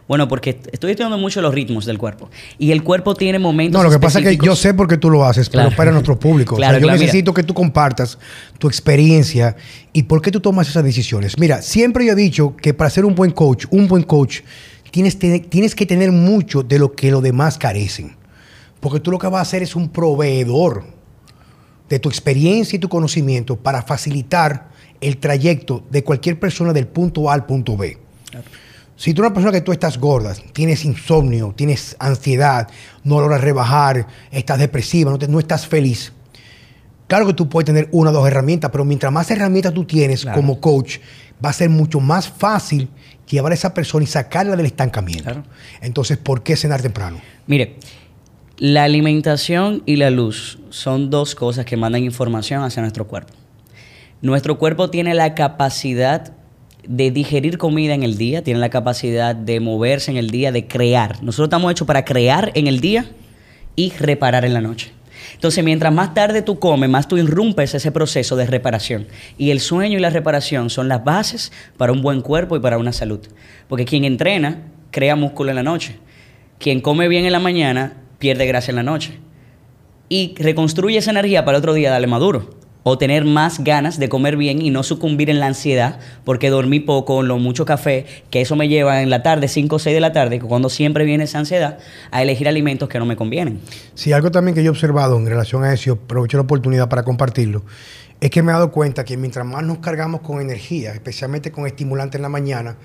[0.07, 2.29] Bueno, porque estoy estudiando mucho los ritmos del cuerpo.
[2.59, 3.79] Y el cuerpo tiene momentos.
[3.79, 5.91] No, lo que pasa es que yo sé por qué tú lo haces, pero para
[5.91, 6.55] nuestro público.
[6.55, 8.17] Claro, yo necesito que tú compartas
[8.59, 9.55] tu experiencia
[9.93, 11.39] y por qué tú tomas esas decisiones.
[11.39, 14.41] Mira, siempre yo he dicho que para ser un buen coach, un buen coach,
[14.91, 18.15] tienes, tienes que tener mucho de lo que los demás carecen.
[18.79, 20.83] Porque tú lo que vas a hacer es un proveedor
[21.89, 24.69] de tu experiencia y tu conocimiento para facilitar
[25.01, 27.97] el trayecto de cualquier persona del punto A al punto B.
[28.97, 32.69] Si tú eres una persona que tú estás gorda, tienes insomnio, tienes ansiedad,
[33.03, 36.13] no logras rebajar, estás depresiva, no, no estás feliz,
[37.07, 40.25] claro que tú puedes tener una o dos herramientas, pero mientras más herramientas tú tienes
[40.25, 40.99] como coach,
[41.43, 42.89] va a ser mucho más fácil
[43.29, 45.43] llevar a esa persona y sacarla del estancamiento.
[45.81, 47.19] Entonces, ¿por qué cenar temprano?
[47.47, 47.75] Mire,
[48.57, 53.33] la alimentación y la luz son dos cosas que mandan información hacia nuestro cuerpo.
[54.21, 56.33] Nuestro cuerpo tiene la capacidad
[56.87, 60.67] de digerir comida en el día, tiene la capacidad de moverse en el día, de
[60.67, 61.23] crear.
[61.23, 63.05] Nosotros estamos hechos para crear en el día
[63.75, 64.91] y reparar en la noche.
[65.33, 69.07] Entonces, mientras más tarde tú comes, más tú irrumpes ese proceso de reparación.
[69.37, 72.77] Y el sueño y la reparación son las bases para un buen cuerpo y para
[72.77, 73.19] una salud.
[73.67, 75.97] Porque quien entrena crea músculo en la noche.
[76.59, 79.19] Quien come bien en la mañana pierde grasa en la noche.
[80.07, 82.64] Y reconstruye esa energía para el otro día darle maduro.
[82.87, 86.79] O tener más ganas de comer bien y no sucumbir en la ansiedad porque dormí
[86.79, 89.99] poco, lo mucho café, que eso me lleva en la tarde, 5 o 6 de
[89.99, 91.79] la tarde, cuando siempre viene esa ansiedad,
[92.11, 93.59] a elegir alimentos que no me convienen.
[93.95, 97.01] Sí, algo también que yo he observado en relación a eso, aprovecho la oportunidad para
[97.03, 97.63] compartirlo,
[98.21, 101.65] es que me he dado cuenta que mientras más nos cargamos con energía, especialmente con
[101.65, 102.77] estimulantes en la mañana,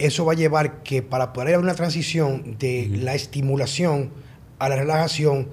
[0.00, 4.10] eso va a llevar que para poder haber una transición de la estimulación
[4.58, 5.50] a la relajación,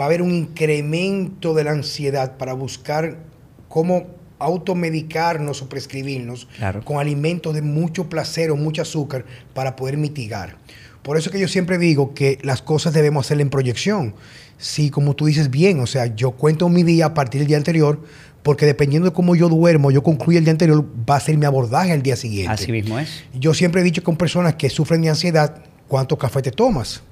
[0.00, 3.33] va a haber un incremento de la ansiedad para buscar
[3.68, 4.06] cómo
[4.38, 6.48] automedicarnos o prescribirnos
[6.84, 9.24] con alimentos de mucho placer o mucho azúcar
[9.54, 10.56] para poder mitigar.
[11.02, 14.14] Por eso que yo siempre digo que las cosas debemos hacerle en proyección.
[14.56, 17.56] Si, como tú dices bien, o sea, yo cuento mi día a partir del día
[17.58, 18.00] anterior,
[18.42, 21.44] porque dependiendo de cómo yo duermo, yo concluyo el día anterior, va a ser mi
[21.44, 22.52] abordaje el día siguiente.
[22.52, 23.24] Así mismo es.
[23.34, 27.02] Yo siempre he dicho con personas que sufren de ansiedad, cuánto café te tomas.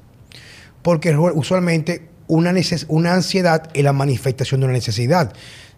[0.83, 2.55] Porque usualmente una,
[2.89, 5.33] una ansiedad es la manifestación de una necesidad.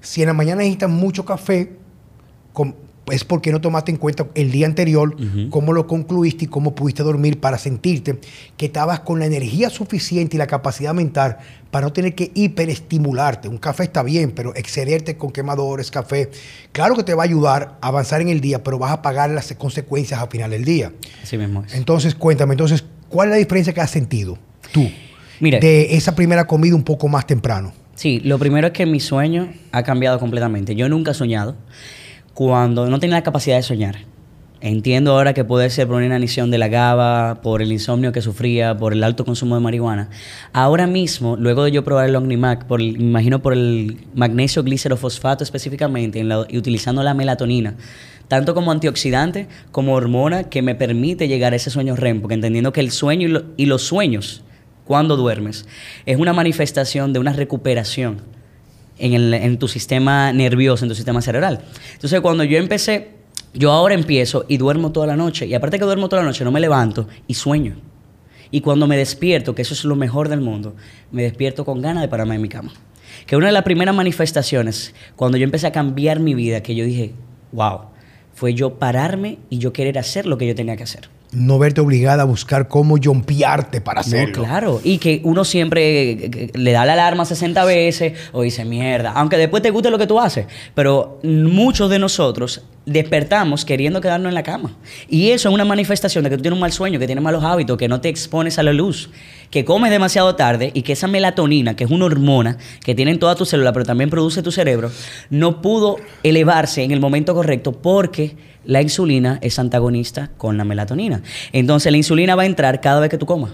[0.05, 1.73] Si en la mañana necesitas mucho café,
[3.11, 5.17] es porque no tomaste en cuenta el día anterior,
[5.51, 8.19] cómo lo concluiste y cómo pudiste dormir para sentirte
[8.57, 11.39] que estabas con la energía suficiente y la capacidad mental
[11.71, 13.49] para no tener que hiperestimularte.
[13.49, 16.31] Un café está bien, pero excederte con quemadores, café,
[16.73, 19.31] claro que te va a ayudar a avanzar en el día, pero vas a pagar
[19.31, 20.93] las consecuencias al final del día.
[21.23, 24.39] Así mismo Entonces, cuéntame, entonces, ¿cuál es la diferencia que has sentido
[24.73, 24.89] tú
[25.41, 27.73] de esa primera comida un poco más temprano?
[27.95, 30.75] Sí, lo primero es que mi sueño ha cambiado completamente.
[30.75, 31.57] Yo nunca he soñado
[32.35, 33.99] cuando no tenía la capacidad de soñar.
[34.61, 38.23] Entiendo ahora que puede ser por una inanición de la GABA, por el insomnio que
[38.23, 40.09] sufría, por el alto consumo de marihuana.
[40.55, 46.25] Ahora mismo, luego de yo probar el Omnimac, por imagino por el magnesio glicerofosfato específicamente,
[46.49, 47.75] y utilizando la melatonina,
[48.27, 52.73] tanto como antioxidante como hormona que me permite llegar a ese sueño REM, porque entendiendo
[52.73, 54.44] que el sueño y los sueños,
[54.85, 55.67] cuando duermes,
[56.07, 58.21] es una manifestación de una recuperación
[58.99, 61.63] en, tu sistema nervioso, en tu sistema cerebral.
[61.95, 63.11] Entonces, cuando yo empecé,
[63.55, 65.47] yo ahora empiezo y duermo toda la noche.
[65.47, 67.77] Y aparte que duermo toda la noche, no me levanto y sueño.
[68.51, 70.77] Y cuando me despierto, que eso es lo mejor del mundo,
[71.11, 72.73] me despierto con ganas de pararme en mi cama.
[73.27, 76.85] Que una de las primeras manifestaciones, cuando yo empecé a cambiar mi vida, que yo
[76.85, 77.15] dije,
[77.53, 77.87] wow,
[78.35, 81.81] fue yo pararme y yo querer hacer lo que yo tenía que hacer no verte
[81.81, 84.43] obligada a buscar cómo jompearte para hacerlo.
[84.43, 84.81] No, claro.
[84.83, 89.13] Y que uno siempre eh, eh, le da la alarma 60 veces o dice mierda,
[89.13, 90.47] aunque después te guste lo que tú haces.
[90.75, 94.77] Pero muchos de nosotros despertamos queriendo quedarnos en la cama.
[95.09, 97.43] Y eso es una manifestación de que tú tienes un mal sueño, que tienes malos
[97.43, 99.11] hábitos, que no te expones a la luz,
[99.51, 103.19] que comes demasiado tarde y que esa melatonina, que es una hormona que tiene en
[103.19, 104.91] toda tu célula, pero también produce tu cerebro,
[105.31, 111.23] no pudo elevarse en el momento correcto porque la insulina es antagonista con la melatonina.
[111.53, 113.53] Entonces la insulina va a entrar cada vez que tú comas,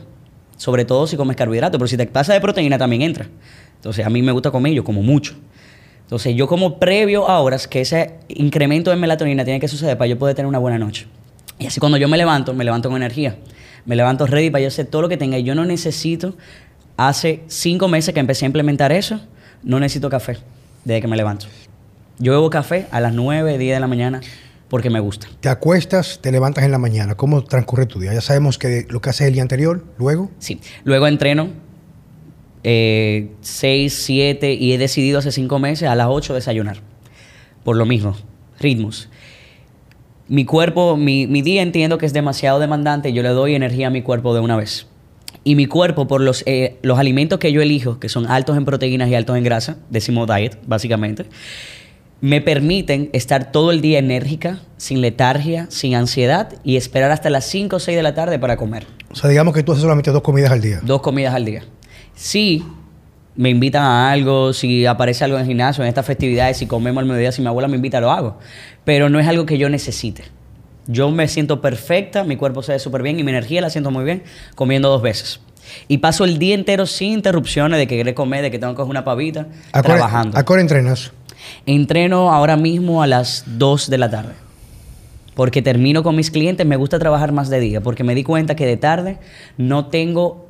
[0.57, 3.29] sobre todo si comes carbohidratos, pero si te pasa de proteína también entra.
[3.77, 5.35] Entonces a mí me gusta comer, yo como mucho.
[6.11, 10.09] Entonces yo como previo a horas que ese incremento de melatonina tiene que suceder para
[10.09, 11.07] yo poder tener una buena noche.
[11.57, 13.37] Y así cuando yo me levanto, me levanto con energía.
[13.87, 15.39] Me levanto ready para yo hacer todo lo que tenga.
[15.39, 16.37] Y yo no necesito,
[16.97, 19.21] hace cinco meses que empecé a implementar eso,
[19.63, 20.39] no necesito café
[20.85, 21.47] desde que me levanto.
[22.19, 24.21] Yo bebo café a las 9, 10 de la mañana
[24.69, 25.29] porque me gusta.
[25.39, 27.15] Te acuestas, te levantas en la mañana.
[27.15, 28.13] ¿Cómo transcurre tu día?
[28.13, 30.29] Ya sabemos que lo que haces el día anterior, luego.
[30.41, 31.70] Sí, luego entreno
[32.65, 36.79] eh, 6, 7 y he decidido hace 5 meses a las 8 desayunar.
[37.65, 38.17] Por lo mismo,
[38.59, 39.09] ritmos.
[40.29, 44.03] Mi cuerpo, mi, día entiendo que es demasiado demandante yo le doy energía a mi
[44.03, 44.87] cuerpo de una vez.
[45.43, 48.65] Y mi cuerpo, por los, eh, los alimentos que yo elijo, que son altos en
[48.65, 51.25] proteínas y altos en grasa, decimos diet, básicamente,
[52.21, 57.47] me permiten estar todo el día enérgica, sin letargia, sin ansiedad y esperar hasta las
[57.47, 58.87] 5 o 6 de la tarde para comer.
[59.11, 60.81] O sea, digamos que tú haces solamente dos comidas al día.
[60.83, 61.65] Dos comidas al día.
[62.21, 62.63] Si
[63.35, 67.01] me invitan a algo, si aparece algo en el gimnasio, en estas festividades, si comemos
[67.01, 68.37] al mediodía, si mi abuela me invita, lo hago.
[68.85, 70.25] Pero no es algo que yo necesite.
[70.87, 73.91] Yo me siento perfecta, mi cuerpo se ve súper bien y mi energía la siento
[73.91, 74.23] muy bien
[74.55, 75.41] comiendo dos veces.
[75.89, 78.77] Y paso el día entero sin interrupciones de que quiero comer, de que tengo que
[78.77, 80.37] coger una pavita, trabajando.
[80.37, 81.13] ¿A qué hora entrenas?
[81.65, 84.35] Entreno ahora mismo a las 2 de la tarde.
[85.35, 88.57] Porque termino con mis clientes, me gusta trabajar más de día, porque me di cuenta
[88.57, 89.17] que de tarde
[89.57, 90.50] no tengo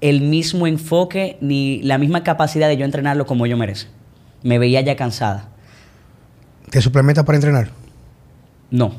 [0.00, 3.88] el mismo enfoque ni la misma capacidad de yo entrenarlo como yo merece.
[4.42, 5.48] Me veía ya cansada.
[6.70, 7.70] ¿Te suplementas para entrenar?
[8.70, 8.92] No.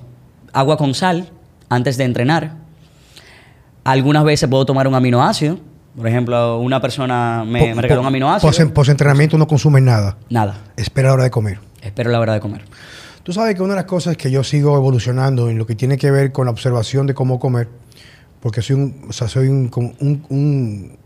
[0.51, 1.29] Agua con sal
[1.69, 2.55] antes de entrenar.
[3.83, 5.59] Algunas veces puedo tomar un aminoácido,
[5.95, 8.73] por ejemplo, una persona me, me regaló un aminoácido.
[8.73, 10.17] Post entrenamiento no consumes nada.
[10.29, 10.55] Nada.
[10.77, 11.59] Espera la hora de comer.
[11.81, 12.63] Espero la hora de comer.
[13.23, 15.97] Tú sabes que una de las cosas que yo sigo evolucionando en lo que tiene
[15.97, 17.67] que ver con la observación de cómo comer,
[18.41, 20.97] porque soy un, o sea, soy un,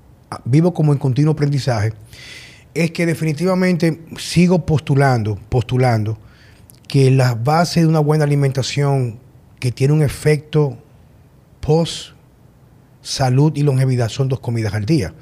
[0.46, 1.94] vivo como en continuo aprendizaje,
[2.74, 6.18] es que definitivamente sigo postulando, postulando
[6.88, 9.20] que la base de una buena alimentación
[9.60, 10.78] que tiene un efecto
[11.60, 12.14] post
[13.02, 15.14] salud y longevidad son dos comidas al día.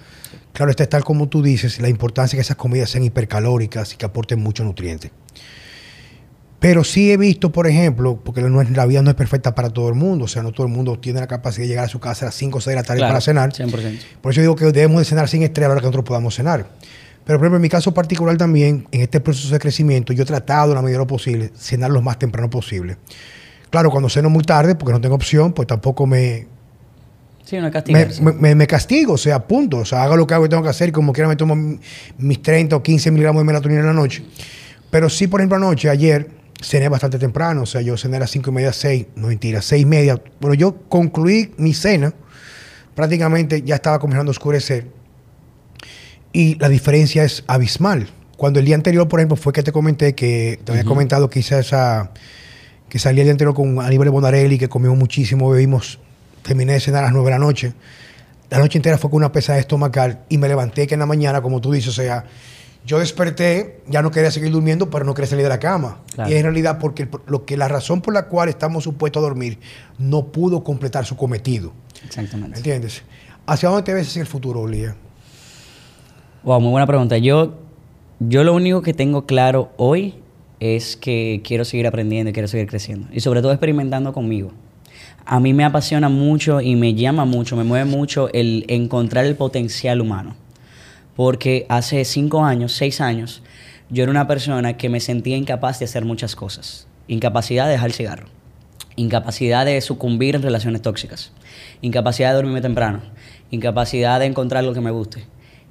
[0.53, 3.97] Claro, está tal como tú dices, la importancia de que esas comidas sean hipercalóricas y
[3.97, 5.11] que aporten muchos nutrientes.
[6.61, 9.95] Pero sí he visto, por ejemplo, porque la vida no es perfecta para todo el
[9.95, 12.25] mundo, o sea, no todo el mundo tiene la capacidad de llegar a su casa
[12.25, 13.51] a las 5 o 6 de la tarde para cenar.
[13.51, 13.99] 100%.
[14.21, 16.35] Por eso digo que debemos de cenar sin estrés a la hora que nosotros podamos
[16.35, 16.67] cenar.
[17.25, 20.25] Pero, por ejemplo, en mi caso particular también, en este proceso de crecimiento, yo he
[20.27, 22.97] tratado, en la medida de lo posible, cenar lo más temprano posible.
[23.71, 26.45] Claro, cuando ceno muy tarde, porque no tengo opción, pues tampoco me,
[28.39, 29.77] me, me, castigo, o sea, punto.
[29.77, 30.91] O sea, hago lo que hago y tengo que hacer.
[30.91, 31.55] Como quiera me tomo
[32.19, 34.23] mis 30 o 15 miligramos de melatonina en la noche.
[34.91, 37.63] Pero sí, por ejemplo, anoche, ayer, cené bastante temprano.
[37.63, 39.07] O sea, yo cené a las 5 y media, 6.
[39.15, 40.21] No mentira, 6 y media.
[40.39, 42.13] Bueno, yo concluí mi cena
[42.95, 44.87] prácticamente ya estaba comenzando a oscurecer
[46.33, 48.07] y la diferencia es abismal.
[48.37, 51.39] Cuando el día anterior, por ejemplo, fue que te comenté que te había comentado que
[51.39, 52.11] hice esa
[52.89, 55.99] que salí el día anterior con Aníbal Bonarelli, que comimos muchísimo, bebimos,
[56.41, 57.73] terminé de cenar a las 9 de la noche.
[58.49, 61.41] La noche entera fue con una pesada estomacal y me levanté que en la mañana,
[61.41, 62.25] como tú dices, o sea,
[62.85, 65.99] yo desperté, ya no quería seguir durmiendo, pero no quería salir de la cama.
[66.27, 69.59] Y en realidad porque lo que la razón por la cual estamos supuestos a dormir
[69.99, 71.73] no pudo completar su cometido.
[72.03, 72.57] Exactamente.
[72.57, 73.03] ¿Entiendes?
[73.45, 74.95] ¿Hacia dónde te ves el futuro, Lía?
[76.43, 77.17] Wow, muy buena pregunta.
[77.17, 77.59] Yo,
[78.19, 80.15] yo lo único que tengo claro hoy
[80.59, 83.07] es que quiero seguir aprendiendo y quiero seguir creciendo.
[83.11, 84.51] Y sobre todo experimentando conmigo.
[85.25, 89.35] A mí me apasiona mucho y me llama mucho, me mueve mucho el encontrar el
[89.35, 90.35] potencial humano.
[91.15, 93.43] Porque hace cinco años, seis años,
[93.89, 96.87] yo era una persona que me sentía incapaz de hacer muchas cosas.
[97.07, 98.27] Incapacidad de dejar el cigarro.
[98.95, 101.31] Incapacidad de sucumbir en relaciones tóxicas.
[101.81, 103.01] Incapacidad de dormirme temprano.
[103.49, 105.25] Incapacidad de encontrar lo que me guste.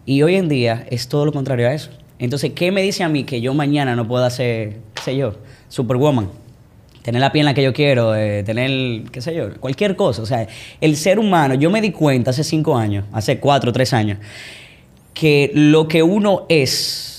[0.04, 1.90] Y hoy en día es todo lo contrario a eso.
[2.18, 5.36] Entonces, ¿qué me dice a mí que yo mañana no pueda ser, qué sé yo,
[5.68, 6.28] Superwoman?
[7.02, 10.20] Tener la pierna que yo quiero, eh, tener, qué sé yo, cualquier cosa.
[10.20, 10.46] O sea,
[10.82, 14.18] el ser humano, yo me di cuenta hace cinco años, hace cuatro o tres años,
[15.14, 17.10] que lo que uno es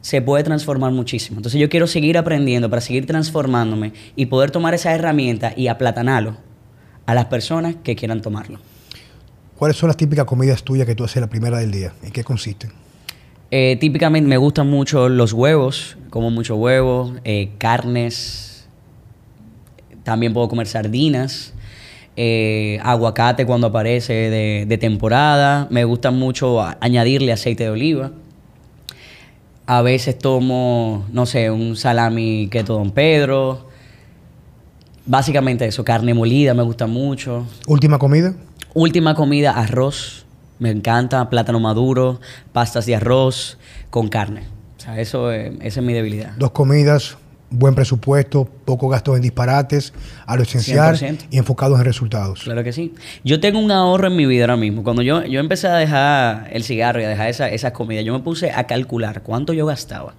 [0.00, 1.38] se puede transformar muchísimo.
[1.38, 6.36] Entonces yo quiero seguir aprendiendo para seguir transformándome y poder tomar esa herramienta y aplatanarlo
[7.06, 8.60] a las personas que quieran tomarlo.
[9.56, 11.92] ¿Cuáles son las típicas comidas tuyas que tú haces la primera del día?
[12.04, 12.70] ¿En qué consisten?
[13.50, 18.68] Eh, típicamente me gustan mucho los huevos, como mucho huevo, eh, carnes,
[20.02, 21.52] también puedo comer sardinas,
[22.16, 24.12] eh, aguacate cuando aparece
[24.66, 28.12] de, temporada, me gusta mucho añadirle aceite de oliva.
[29.66, 33.66] A veces tomo, no sé, un salami keto Don Pedro.
[35.06, 37.46] Básicamente eso, carne molida me gusta mucho.
[37.66, 38.34] ¿Última comida?
[38.74, 40.26] Última comida, arroz
[40.58, 42.20] me encanta plátano maduro,
[42.52, 43.58] pastas de arroz
[43.90, 44.42] con carne.
[44.78, 46.32] O sea, eso esa es mi debilidad.
[46.36, 47.18] Dos comidas,
[47.50, 49.92] buen presupuesto, poco gastos en disparates,
[50.26, 52.42] a lo esencial y enfocados en resultados.
[52.42, 52.94] Claro que sí.
[53.24, 54.82] Yo tengo un ahorro en mi vida ahora mismo.
[54.82, 58.12] Cuando yo, yo empecé a dejar el cigarro y a dejar esa, esas comidas, yo
[58.12, 60.14] me puse a calcular cuánto yo gastaba.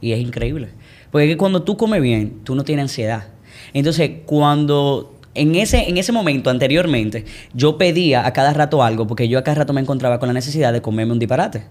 [0.00, 0.70] Y es increíble.
[1.10, 3.28] Porque cuando tú comes bien, tú no tienes ansiedad.
[3.74, 9.28] Entonces, cuando en ese, en ese momento, anteriormente, yo pedía a cada rato algo porque
[9.28, 11.64] yo a cada rato me encontraba con la necesidad de comerme un disparate.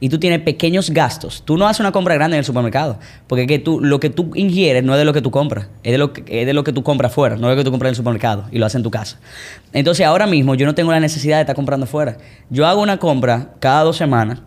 [0.00, 1.42] Y tú tienes pequeños gastos.
[1.44, 2.98] Tú no haces una compra grande en el supermercado.
[3.26, 5.68] Porque que tú, lo que tú ingieres no es de lo que tú compras.
[5.82, 7.64] Es de lo que, es de lo que tú compras fuera, no de lo que
[7.64, 8.46] tú compras en el supermercado.
[8.50, 9.18] Y lo haces en tu casa.
[9.72, 12.18] Entonces ahora mismo yo no tengo la necesidad de estar comprando fuera.
[12.50, 14.40] Yo hago una compra cada dos semanas,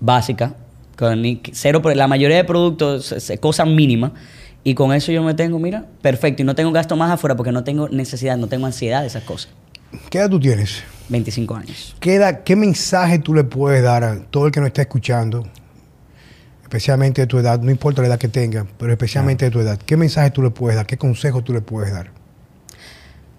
[0.00, 0.54] básica,
[0.96, 4.12] con cero, la mayoría de productos, cosas mínimas
[4.64, 6.42] y con eso yo me tengo, mira, perfecto.
[6.42, 9.24] Y no tengo gasto más afuera porque no tengo necesidad, no tengo ansiedad de esas
[9.24, 9.50] cosas.
[10.08, 10.82] ¿Qué edad tú tienes?
[11.08, 11.96] 25 años.
[12.00, 15.46] ¿Qué, ¿Qué mensaje tú le puedes dar a todo el que nos está escuchando?
[16.62, 19.78] Especialmente de tu edad, no importa la edad que tenga, pero especialmente de tu edad.
[19.84, 20.86] ¿Qué mensaje tú le puedes dar?
[20.86, 22.10] ¿Qué consejo tú le puedes dar?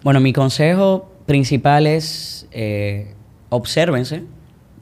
[0.04, 3.14] Bueno, mi consejo principal es eh,
[3.50, 4.24] obsérvense,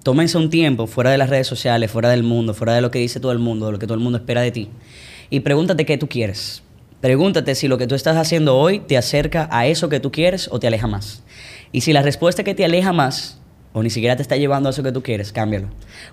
[0.03, 2.99] tómense un tiempo fuera de las redes sociales, fuera del mundo, fuera de lo que
[2.99, 4.69] dice todo el mundo, de lo que todo el mundo espera de ti
[5.31, 6.61] y pregúntate qué tú quieres.
[6.99, 10.47] Pregúntate si lo que tú estás haciendo hoy te acerca a eso que tú quieres
[10.51, 11.23] o te aleja más.
[11.71, 13.41] Y si la respuesta es que te aleja más
[13.73, 15.69] o ni siquiera te está llevando a eso que tú quieres, cámbialo.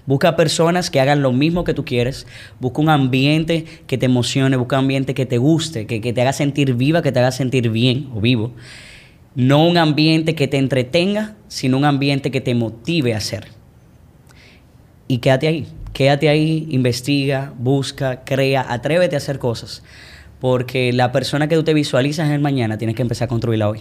[0.07, 2.27] Busca personas que hagan lo mismo que tú quieres.
[2.61, 6.21] Busca un ambiente que te emocione, busca un ambiente que te guste, que, que te
[6.21, 8.53] haga sentir viva, que te haga sentir bien o vivo.
[9.35, 13.49] No un ambiente que te entretenga, sino un ambiente que te motive a hacer.
[15.09, 15.67] Y quédate ahí.
[15.93, 19.83] Quédate ahí, investiga, busca, crea, atrévete a hacer cosas.
[20.39, 23.69] Porque la persona que tú te visualizas en el mañana tienes que empezar a construirla
[23.69, 23.81] hoy.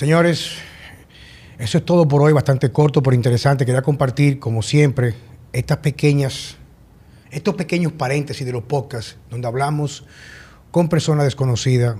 [0.00, 0.52] Señores,
[1.58, 3.66] eso es todo por hoy, bastante corto pero interesante.
[3.66, 5.14] Quería compartir, como siempre,
[5.52, 6.56] estas pequeñas,
[7.30, 10.06] estos pequeños paréntesis de los podcasts donde hablamos
[10.70, 11.96] con personas desconocidas,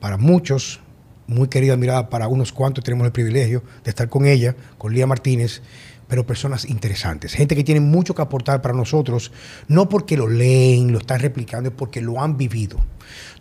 [0.00, 0.80] para muchos,
[1.28, 5.06] muy querida mirada para unos cuantos, tenemos el privilegio de estar con ella, con Lía
[5.06, 5.62] Martínez
[6.08, 9.30] pero personas interesantes, gente que tiene mucho que aportar para nosotros,
[9.68, 12.78] no porque lo leen, lo están replicando, es porque lo han vivido.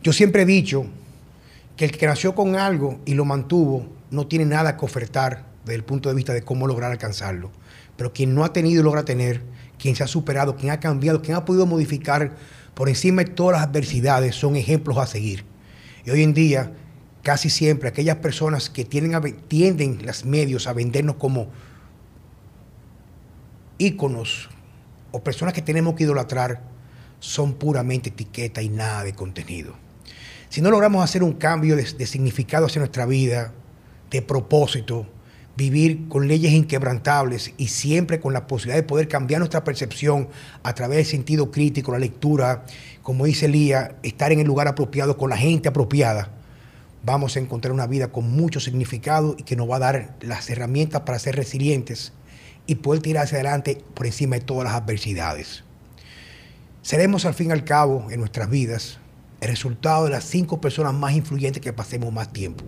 [0.04, 0.86] Yo siempre he dicho
[1.76, 5.76] que el que nació con algo y lo mantuvo no tiene nada que ofertar desde
[5.76, 7.52] el punto de vista de cómo lograr alcanzarlo.
[7.98, 9.42] Pero quien no ha tenido y logra tener,
[9.78, 12.36] quien se ha superado, quien ha cambiado, quien ha podido modificar
[12.74, 15.46] por encima de todas las adversidades, son ejemplos a seguir.
[16.06, 16.74] Y hoy en día,
[17.22, 21.50] casi siempre, aquellas personas que tienden, tienden los medios a vendernos como
[23.78, 24.50] íconos
[25.12, 26.62] o personas que tenemos que idolatrar
[27.20, 29.76] son puramente etiqueta y nada de contenido.
[30.52, 33.54] Si no logramos hacer un cambio de, significado hacia nuestra vida,
[34.10, 35.08] de propósito,
[35.56, 40.28] vivir con leyes inquebrantables y siempre con la posibilidad de poder cambiar nuestra percepción
[40.62, 42.66] a través del sentido crítico, la lectura,
[43.02, 46.34] como dice Lía, estar en el lugar apropiado con la gente apropiada,
[47.06, 50.50] vamos a encontrar una vida con mucho significado y que nos va a dar las
[50.50, 52.12] herramientas para ser resilientes
[52.68, 55.64] y poder tirar hacia adelante por encima de todas las adversidades.
[56.82, 59.00] Seremos al fin y al cabo en nuestras vidas
[59.42, 62.64] el resultado de las cinco personas más influyentes que pasemos más tiempo.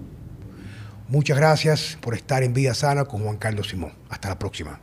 [1.08, 3.94] Muchas gracias por estar en Vida Sana con Juan Carlos Simón.
[4.10, 4.80] Hasta la próxima.